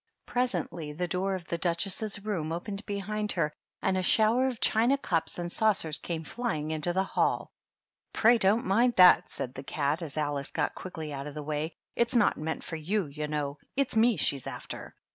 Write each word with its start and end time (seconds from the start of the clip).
Pres 0.25 0.53
ently 0.53 0.97
the 0.97 1.07
door 1.07 1.35
of 1.35 1.45
the 1.45 1.59
Duchess's 1.59 2.25
room 2.25 2.51
opened 2.51 2.83
behind 2.87 3.33
her 3.33 3.53
and 3.83 3.95
a 3.95 4.01
shower 4.01 4.47
of 4.47 4.59
china 4.59 4.97
cups 4.97 5.37
and 5.37 5.51
saucers 5.51 5.99
came 5.99 6.23
flying 6.23 6.71
into 6.71 6.91
the 6.91 7.03
hall." 7.03 7.51
Pray, 8.11 8.39
don't 8.39 8.65
mind 8.65 8.95
that," 8.95 9.29
said 9.29 9.53
the 9.53 9.61
cat, 9.61 10.01
as 10.01 10.17
Alice 10.17 10.49
got 10.49 10.73
quickly 10.73 11.13
out 11.13 11.27
of 11.27 11.35
the 11.35 11.43
way;" 11.43 11.75
it's 11.95 12.15
not 12.15 12.35
meant 12.35 12.63
for 12.63 12.77
youy 12.77 13.15
you 13.15 13.27
know: 13.27 13.59
it's 13.75 13.95
me 13.95 14.17
she's 14.17 14.47
after." 14.47 14.95